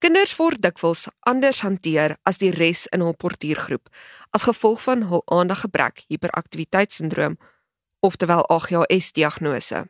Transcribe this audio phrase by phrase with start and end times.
[0.00, 3.90] Kinders word dikwels anders hanteer as die res in hul portuïergroep
[4.32, 7.34] as gevolg van hul aandaggebrek hiperaktiwiteitssindroom
[8.00, 9.82] oftewel AGHS diagnose.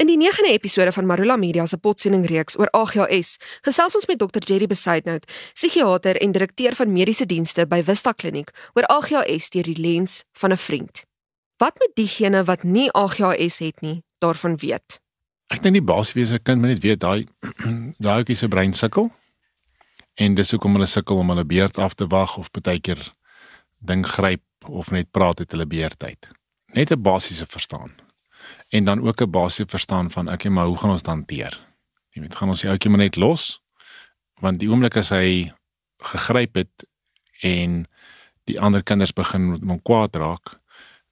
[0.00, 3.34] In die 9de episode van Marula Media se potsending reeks oor AGHS,
[3.66, 8.54] gesels ons met Dr Jerry Besaidnout, psigiater en direkteur van mediese dienste by Vista Kliniek,
[8.72, 11.04] oor AGHS deur die lens van 'n vriend.
[11.60, 15.00] Wat moet diegene wat nie AGHS het nie daarvan weet?
[15.52, 17.26] Ek dink die basiese kind moet net weet daai
[18.04, 19.12] daai ouetjie se brein sukkel.
[20.18, 23.02] En dis hoekom hulle sukkel om hulle beurt af te wag of baie keer
[23.78, 26.30] ding gryp of net praat uit hulle beurt uit.
[26.74, 27.94] Net 'n basiese verstaan
[28.68, 31.60] en dan ook 'n basiese verstaan van okay, maar hoe gaan ons hanteer?
[32.10, 33.60] Jy weet, gaan ons die ouetjie maar net los?
[34.40, 35.52] Want die oomblik as hy
[35.98, 36.86] gegryp het
[37.40, 37.86] en
[38.44, 40.60] die ander kinders begin met hom kwaad raak,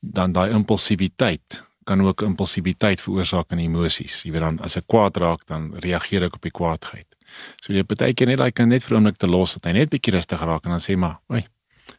[0.00, 4.22] dan daai impulsiwiteit kan ook impulsiwiteit veroorsaak in emosies.
[4.22, 7.15] Jy weet dan as ek kwaad raak, dan reageer ek op die kwaadheid.
[7.60, 9.72] So jy baie keer net daai kind net vir 'n oomblik te los dat hy
[9.72, 11.46] net bietjie rustig raak en dan sê maar, "Oei,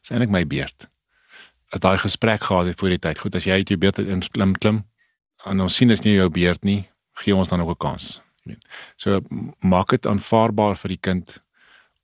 [0.01, 0.89] dis eintlik my beurt."
[1.71, 3.19] Dat daai gesprek gehad het voor die tyd.
[3.19, 4.85] Goed, as jy uit jou beurt uit klim klim,
[5.45, 6.89] en ons sien dit is nie jou beurt nie,
[7.23, 8.21] gee ons dan ook 'n kans.
[8.43, 8.65] Jy weet.
[8.95, 9.21] So
[9.59, 11.43] maak dit aanvaarbaar vir die kind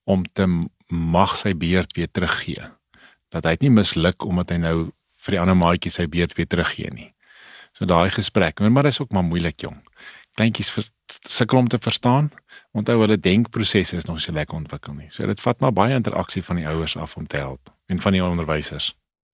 [0.06, 0.46] om te
[0.88, 2.72] mag sy beurt weer teruggee.
[3.30, 6.92] Dat hy nie misluk omdat hy nou vir die ander maatjie sy beurt weer teruggee
[6.92, 7.14] nie.
[7.74, 9.80] So daai gesprek, maar dit is ook maar moeilik jong.
[10.34, 10.92] Kleintjies
[11.30, 12.32] sukkel om te verstaan.
[12.72, 15.12] Onthou hulle denkprosesse is nog so lekker ontwikkel nie.
[15.14, 18.12] So dit vat maar baie interaksie van die ouers af om te help en van
[18.12, 18.94] die onderwysers.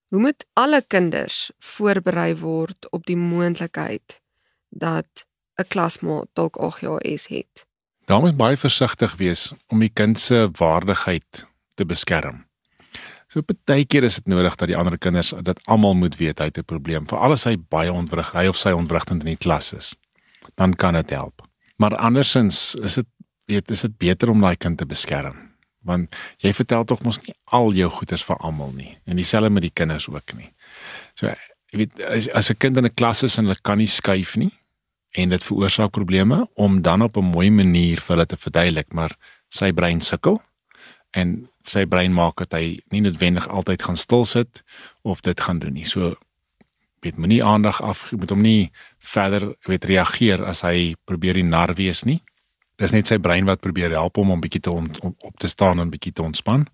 [0.10, 4.22] Hoe moet alle kinders voorberei word op die moontlikheid
[4.70, 7.66] dat 'n klasmaat dalk AGHS het?
[8.06, 12.46] Daar moet baie versigtig wees om die kind se waardigheid te beskerm.
[13.28, 16.46] So baie keer is dit nodig dat die ander kinders dat almal moet weet hy
[16.46, 17.08] het 'n probleem.
[17.08, 19.96] Veral as hy baie ontwrig, hy of sy ontwrigtend in die klas is,
[20.56, 21.42] dan kan dit help.
[21.78, 23.08] Maar andersins is dit
[23.46, 25.50] weet is dit beter om daai kind te beskerm
[25.88, 29.64] want jy vertel tog mos nie al jou goeders vir almal nie en dieselfde met
[29.66, 30.52] die kinders ook nie.
[31.18, 31.32] So
[31.72, 34.36] jy weet as, as 'n kind in 'n klas is en hulle kan nie skuif
[34.36, 34.52] nie
[35.16, 39.16] en dit veroorsaak probleme om dan op 'n mooi manier vir hulle te verduidelik maar
[39.50, 40.42] sy brein sukkel
[41.12, 44.64] en sy brein maak dat hy nie noodwendig altyd gaan stil sit
[45.02, 45.86] of dit gaan doen nie.
[45.86, 46.16] So
[47.02, 51.74] weet moenie aandag af met hom nie verder weet reageer as hy probeer die nar
[51.76, 52.22] wees nie
[52.80, 55.50] dis net sy brein wat probeer help hom om bietjie te on, om, op te
[55.52, 56.66] staan en bietjie te ontspan.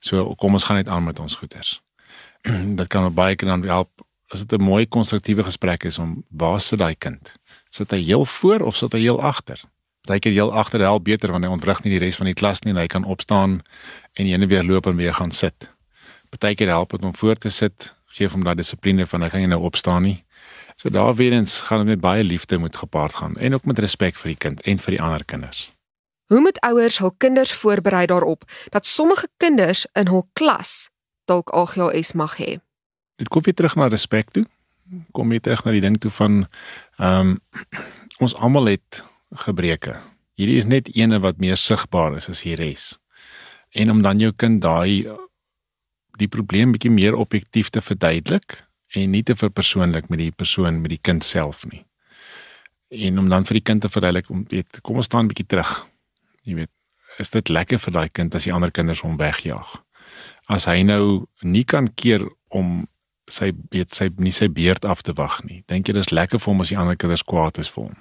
[0.00, 1.76] So kom ons gaan net aan met ons goeters.
[2.80, 6.78] dit kan baie kan help as dit 'n mooi konstruktiewe gesprek is om waar sit
[6.78, 7.32] daai kind?
[7.70, 9.60] Sit hy heel voor of sit hy heel agter?
[10.04, 12.72] Partykeer heel agter help beter want hy ontwrig nie die res van die klas nie
[12.72, 13.62] en hy kan opstaan
[14.12, 15.68] en ene weer loop en weer gaan sit.
[16.30, 19.50] Partykeer help dit om voor te sit, gee hom daai dissipline van hy gaan nie
[19.50, 20.18] nou opstaan nie.
[20.78, 23.78] So daar weer eens gaan dit met baie liefde moet gepaard gaan en ook met
[23.78, 25.70] respek vir die kind en vir die ander kinders.
[26.32, 30.88] Hoe moet ouers hul kinders voorberei daarop dat sommige kinders in hul klas
[31.24, 32.58] dalk AGHS mag hê?
[33.16, 34.46] Dit kom weer terug na respek toe.
[35.12, 36.46] Kom weer terug na die ding toe van
[36.96, 37.38] ehm um,
[38.24, 39.02] ons almal het
[39.46, 39.98] gebreke.
[40.38, 42.94] Hierdie is net eene wat meer sigbaar is as die res.
[43.74, 45.06] En om dan jou kind daai
[46.20, 48.60] die probleem bietjie meer objektief te verduidelik
[48.94, 51.82] en nie te verpersoonlik met die persoon met die kind self nie.
[52.94, 55.72] En om dan vir die kind te verduidelik om weet kom ons staan bietjie terug.
[56.46, 56.72] Jy weet,
[57.18, 59.76] is dit lekker vir daai kind as die ander kinders hom wegjaag?
[60.50, 62.84] As hy nou nie kan keer om
[63.30, 65.62] sy weet sy nie sy beurt af te wag nie.
[65.70, 67.94] Dink jy dis lekker vir hom as die ander kinders kwaad is vir hom?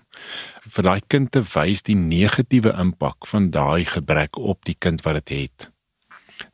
[0.67, 5.21] Vir daai kind te wys die negatiewe impak van daai gebrek op die kind wat
[5.21, 5.69] dit het.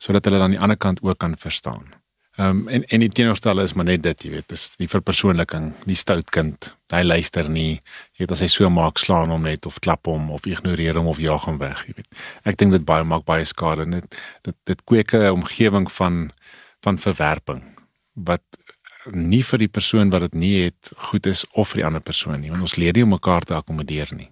[0.00, 1.90] Sodat hulle dan die ander kant ook kan verstaan.
[2.38, 5.72] Ehm um, en en die teenoorstelle is maar net dit, jy weet, dis die verpersoonliking,
[5.84, 6.70] die stout kind.
[6.94, 7.80] Hy luister nie.
[8.14, 11.10] Jy weet as hy so maak, slaan hom net of klap hom of ignoreer hom
[11.10, 12.08] of jaag hom weg, jy weet.
[12.48, 14.06] Ek dink dit baie maak baie skade net
[14.46, 16.30] dit dit kweek 'n omgewing van
[16.80, 17.62] van verwerping
[18.14, 18.42] wat
[19.12, 22.40] nie vir die persoon wat dit nie het goed is of vir die ander persoon
[22.40, 24.30] nie, want ons leer nie om mekaar te akkommodeer nie.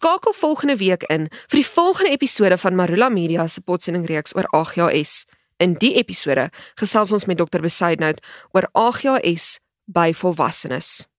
[0.00, 4.48] Skakel volgende week in vir die volgende episode van Marula Media se potsending reeks oor
[4.56, 5.26] AGHS.
[5.60, 6.46] In die episode
[6.80, 7.60] gesels ons met Dr.
[7.60, 8.24] Besaidnout
[8.56, 11.09] oor AGHS by volwassenes.